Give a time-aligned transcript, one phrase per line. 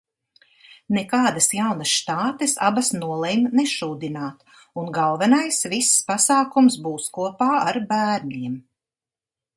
[0.95, 4.41] Nekādas jaunas štātes abas nolemj nešūdināt,
[4.85, 8.61] un galvenais viss pasākums būs kopā ar bērniem.